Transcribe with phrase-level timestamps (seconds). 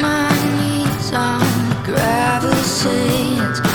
[0.00, 1.40] my knees on
[1.84, 3.69] gravel sands.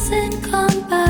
[0.00, 1.09] doesn't come back.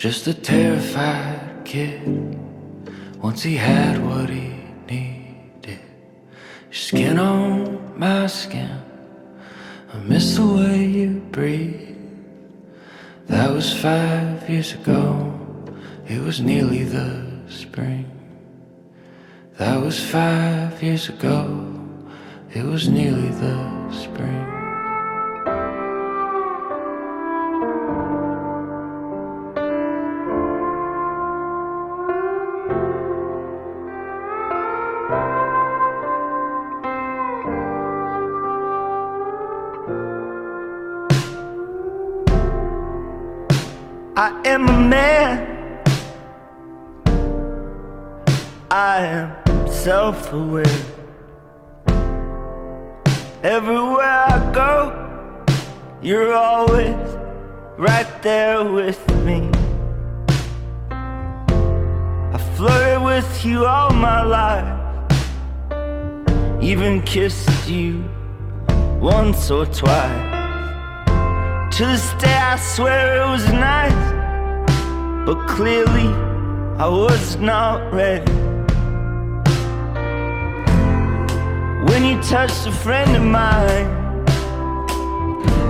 [0.00, 2.00] Just a terrified kid.
[3.22, 4.54] Once he had what he
[4.88, 5.78] needed.
[6.70, 8.82] Skin on my skin.
[9.92, 11.98] I miss the way you breathe.
[13.26, 15.38] That was five years ago.
[16.08, 18.10] It was nearly the spring.
[19.58, 21.44] That was five years ago.
[22.54, 24.59] It was nearly the spring.
[44.44, 45.82] Am a man.
[48.70, 50.80] I am self aware.
[53.42, 54.72] Everywhere I go,
[56.02, 56.96] you're always
[57.78, 59.48] right there with me.
[60.90, 64.70] I flirted with you all my life,
[66.62, 68.04] even kissed you
[69.00, 70.29] once or twice.
[71.80, 74.04] To this day, I swear it was nice.
[75.24, 76.08] But clearly,
[76.78, 78.30] I was not ready.
[81.90, 83.88] When you touched a friend of mine,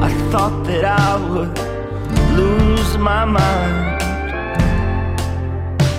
[0.03, 1.57] I thought that I would
[2.37, 4.01] lose my mind.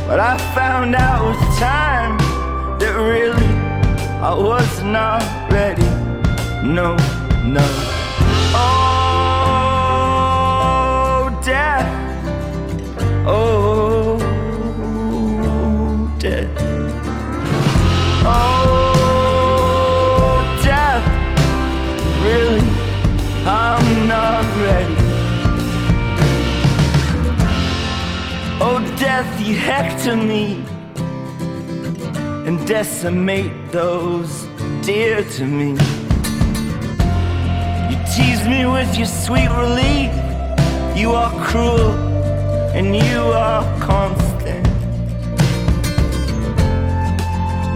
[0.10, 2.18] But I found out with time
[2.80, 3.54] that really
[4.20, 5.88] I was not ready.
[6.68, 6.98] No,
[7.46, 7.91] no.
[29.72, 30.62] Hector me
[32.46, 34.46] and decimate those
[34.86, 35.70] dear to me.
[37.90, 40.12] You tease me with your sweet relief.
[40.94, 41.92] You are cruel
[42.78, 44.68] and you are constant.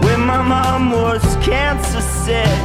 [0.04, 2.58] When my mom was cancer sick,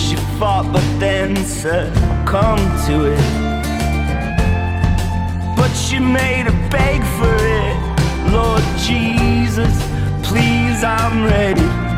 [0.00, 3.50] she fought but then succumbed to it.
[5.56, 7.69] But she made a beg for it,
[8.32, 9.74] Lord Jesus
[10.30, 11.89] please, I'm ready.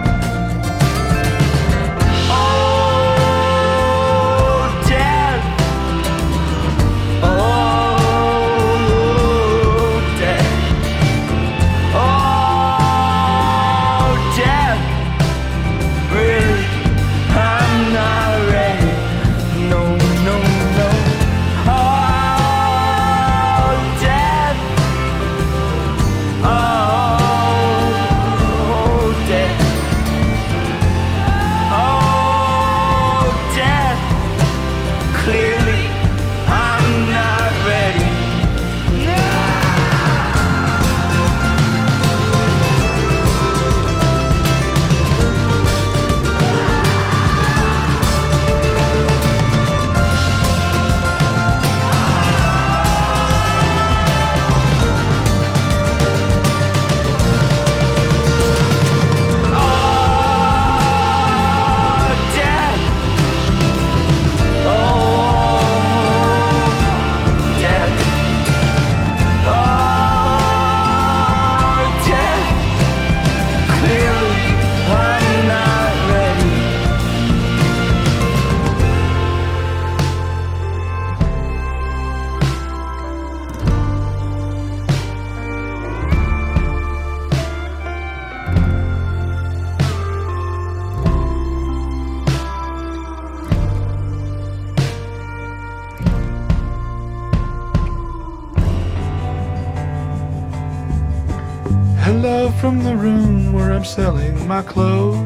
[103.82, 105.18] I'm selling my clothes.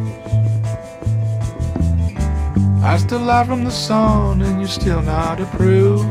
[2.82, 6.08] I still lie from the sun and you're still not approved.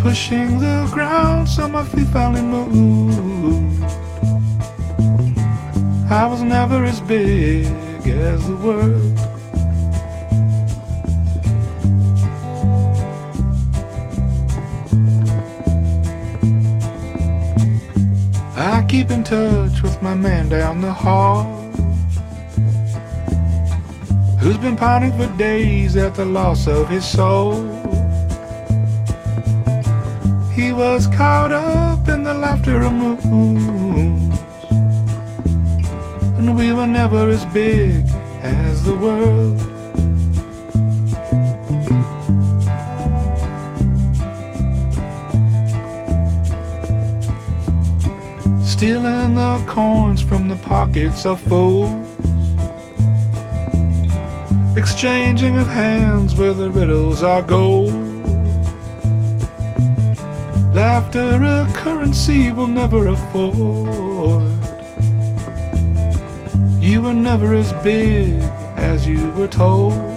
[0.00, 3.80] Pushing the ground so my feet finally move.
[6.10, 7.66] I was never as big
[8.08, 9.13] as the world.
[19.24, 21.44] Touch with my man down the hall.
[24.38, 27.54] Who's been pining for days at the loss of his soul.
[30.52, 34.38] He was caught up in the laughter of moons.
[36.38, 38.04] And we were never as big
[38.42, 39.73] as the world.
[48.84, 52.06] Stealing the coins from the pockets of fools,
[54.76, 57.94] exchanging of hands where the riddles are gold.
[60.74, 64.52] Laughter a currency will never afford.
[66.78, 68.38] You were never as big
[68.76, 70.13] as you were told.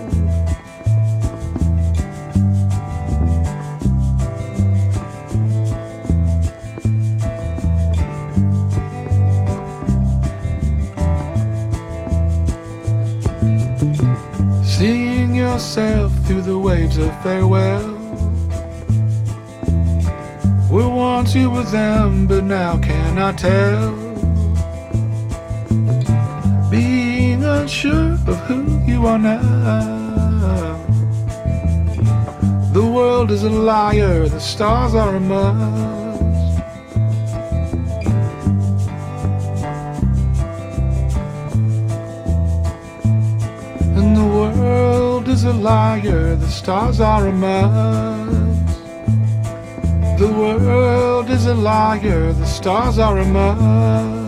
[15.77, 17.85] Yourself through the waves of farewell.
[20.71, 23.91] We once you were them, but now cannot tell.
[26.71, 28.61] Being unsure of who
[28.91, 30.83] you are now.
[32.73, 35.96] The world is a liar, the stars are a must.
[45.47, 48.77] A liar, the stars are a must.
[50.19, 54.27] The world is a liar, the stars are a must.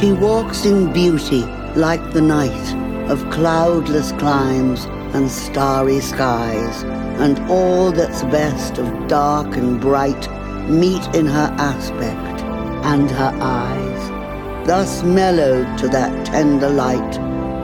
[0.00, 1.42] She walks in beauty
[1.76, 2.74] like the night
[3.08, 6.82] of cloudless climes and starry skies,
[7.22, 10.28] and all that's best of dark and bright
[10.68, 12.42] meet in her aspect
[12.84, 17.14] and her eyes, thus mellowed to that tender light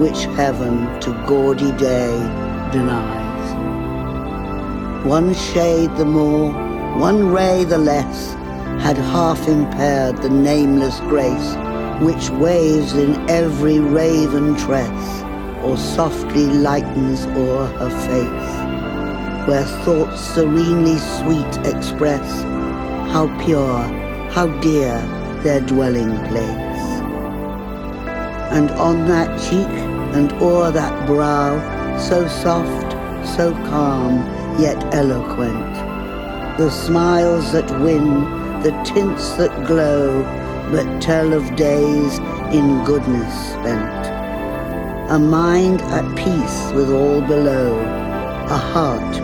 [0.00, 2.12] which heaven to gaudy day
[2.70, 3.54] denies.
[5.04, 6.52] One shade the more,
[6.96, 8.34] one ray the less,
[8.84, 11.56] had half impaired the nameless grace
[12.00, 15.22] which waves in every raven tress,
[15.62, 22.42] or softly lightens o'er her face, where thoughts serenely sweet express
[23.12, 23.82] how pure,
[24.30, 24.98] how dear
[25.42, 26.80] their dwelling place.
[28.52, 29.66] And on that cheek
[30.16, 31.58] and o'er that brow,
[31.98, 32.92] so soft,
[33.36, 34.18] so calm,
[34.60, 35.74] yet eloquent,
[36.56, 38.24] the smiles that win,
[38.62, 40.22] the tints that glow,
[40.70, 42.18] but tell of days
[42.54, 44.06] in goodness spent.
[45.10, 47.78] A mind at peace with all below,
[48.48, 49.16] a heart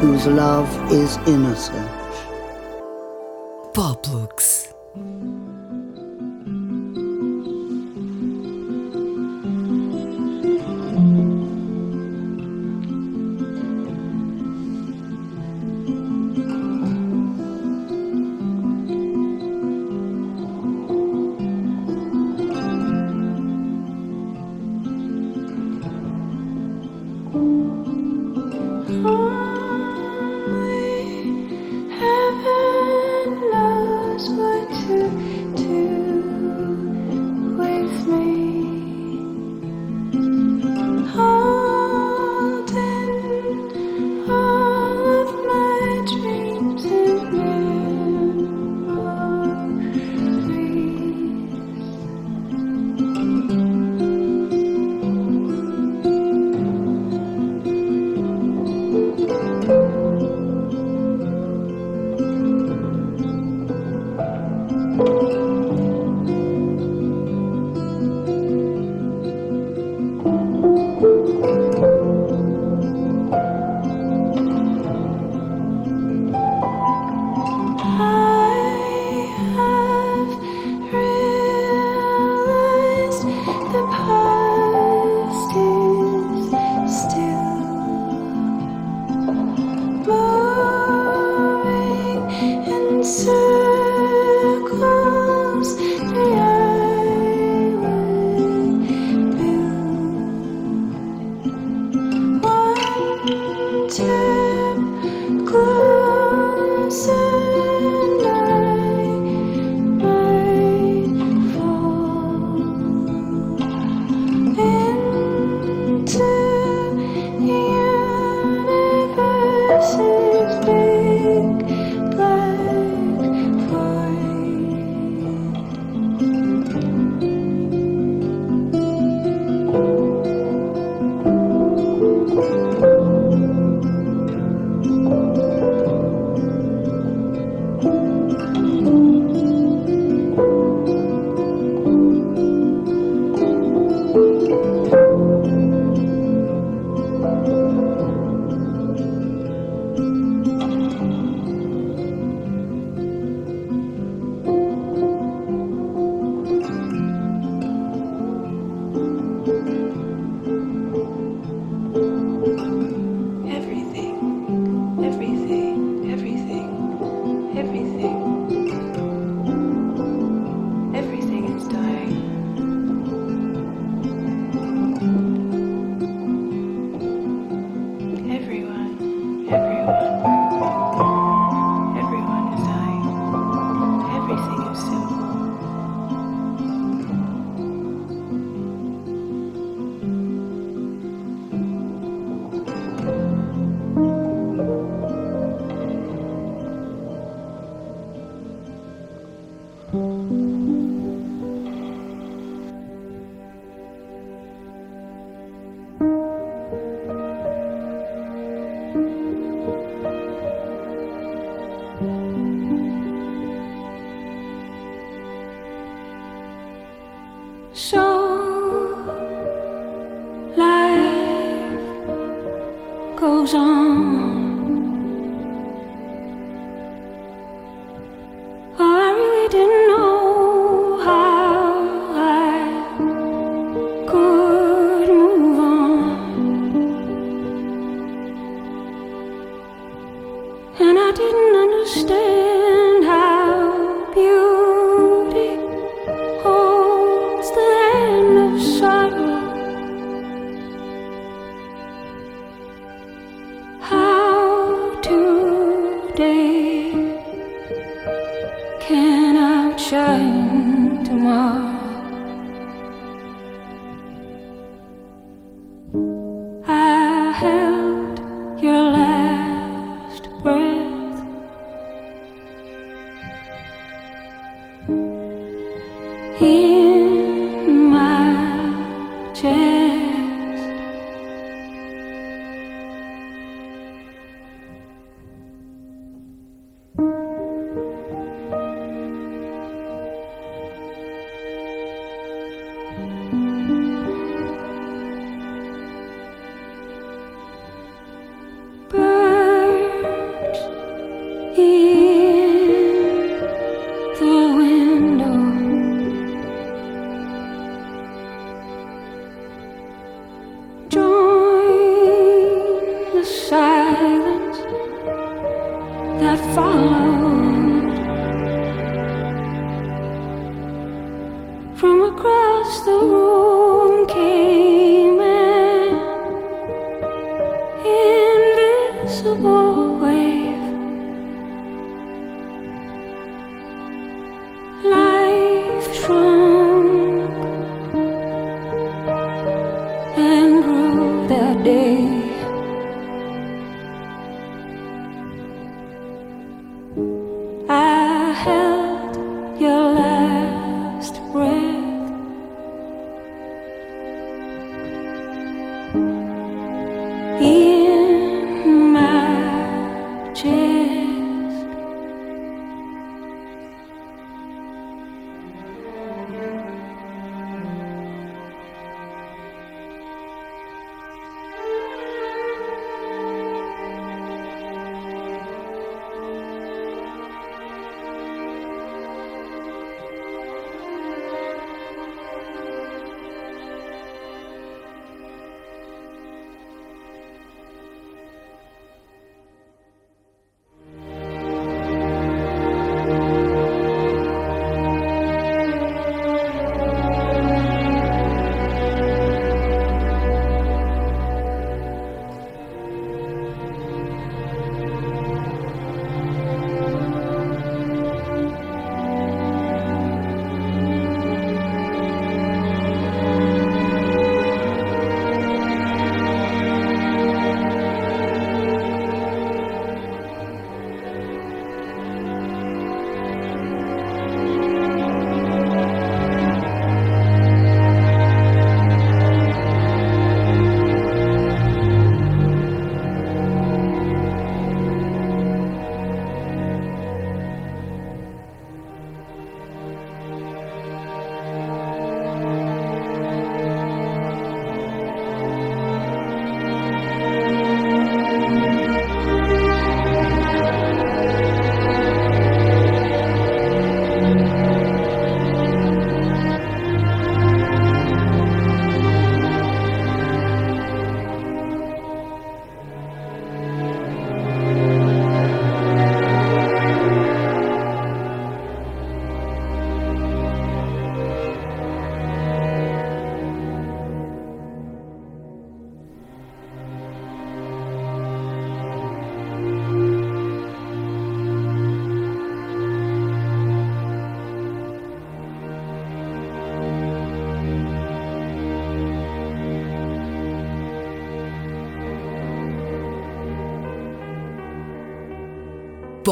[0.00, 1.90] whose love is innocent.
[3.72, 4.65] Poplux.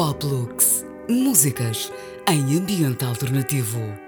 [0.05, 0.85] Poplux.
[1.09, 1.91] Músicas
[2.27, 4.04] em ambiente alternativo.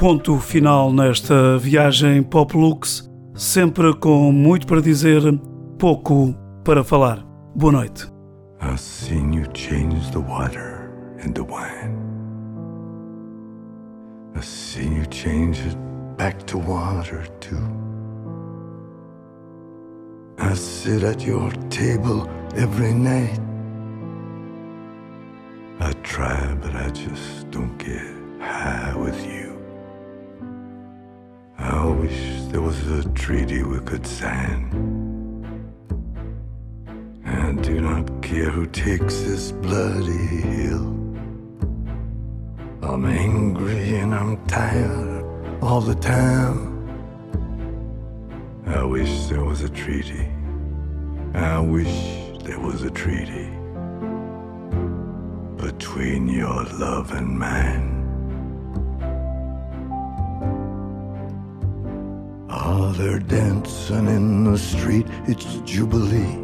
[0.00, 5.20] Ponto final nesta viagem Pop Lux, sempre com muito para dizer,
[5.78, 6.34] pouco
[6.64, 7.22] para falar.
[7.54, 8.08] Boa noite.
[8.62, 8.80] I've
[9.34, 10.90] you change the water
[11.22, 11.98] into wine.
[14.34, 15.76] I've seen you change it
[16.16, 17.60] back to water too.
[20.38, 22.26] I sit at your table
[22.56, 23.38] every night.
[25.78, 28.00] I try, but I just don't get
[28.40, 29.39] high with you.
[31.70, 34.60] I wish there was a treaty we could sign.
[37.24, 40.88] I do not care who takes this bloody hill.
[42.82, 45.24] I'm angry and I'm tired
[45.62, 46.58] all the time.
[48.66, 50.28] I wish there was a treaty.
[51.34, 51.94] I wish
[52.42, 53.48] there was a treaty
[55.56, 57.89] between your love and mine.
[62.72, 66.36] Ah, they're dancing in the street, it's Jubilee.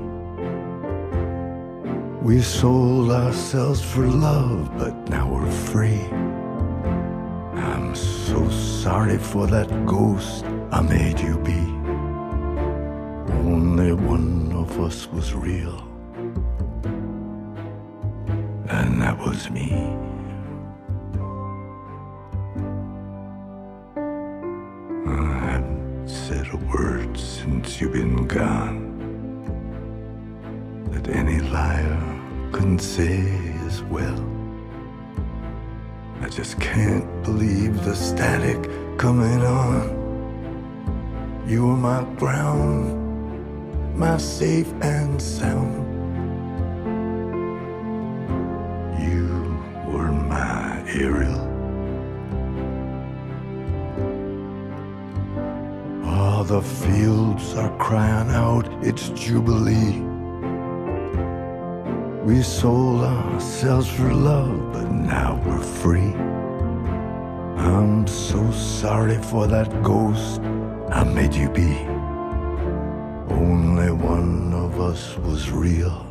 [2.20, 6.02] We sold ourselves for love, but now we're free.
[7.68, 11.62] I'm so sorry for that ghost I made you be.
[13.52, 15.78] Only one of us was real,
[18.68, 20.05] and that was me.
[27.76, 28.80] Since you've been gone
[30.92, 33.20] that any liar couldn't say
[33.66, 34.18] as well.
[36.22, 38.62] I just can't believe the static
[38.96, 39.90] coming on.
[41.46, 42.94] You were my ground,
[43.94, 45.85] my safe and sound.
[56.46, 60.00] The fields are crying out, it's Jubilee.
[62.22, 66.14] We sold ourselves for love, but now we're free.
[67.56, 70.40] I'm so sorry for that ghost
[70.88, 71.78] I made you be.
[73.28, 76.05] Only one of us was real,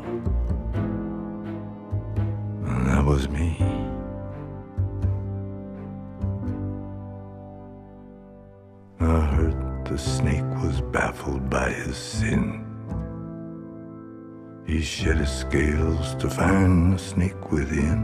[16.25, 17.99] to find the snake within.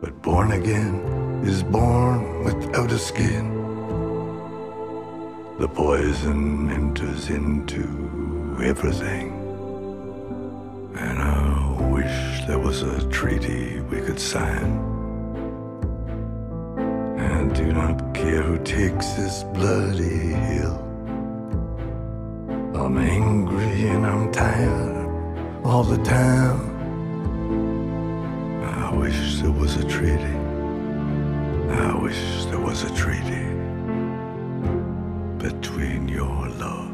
[0.00, 0.94] But born again
[1.44, 3.46] is born without a skin.
[5.60, 7.84] The poison enters into
[8.60, 9.28] everything.
[10.98, 14.70] And I wish there was a treaty we could sign.
[17.16, 20.78] I do not care who takes this bloody hill.
[22.74, 24.95] I'm angry and I'm tired
[25.66, 26.60] all the time.
[28.62, 30.36] I wish there was a treaty.
[31.68, 33.46] I wish there was a treaty
[35.38, 36.85] between your love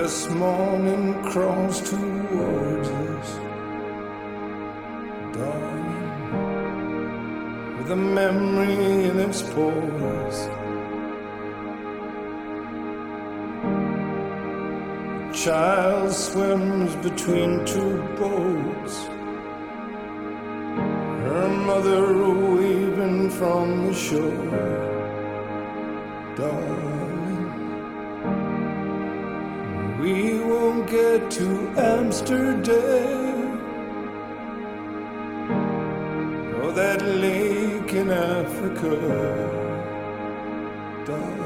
[0.00, 3.30] This morning crawls towards us,
[5.34, 6.18] darling,
[7.78, 10.38] with a memory in its pores.
[15.24, 18.94] A child swims between two boats,
[21.26, 22.04] her mother
[22.54, 24.76] waving from the shore,
[26.36, 26.97] darling.
[32.28, 33.14] yesterday.
[36.62, 38.90] or that lake in Africa.
[41.06, 41.37] Dark.